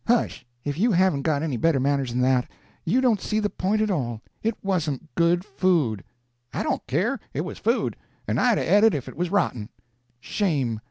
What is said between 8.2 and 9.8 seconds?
and I'd 'a' et it if it was rotten."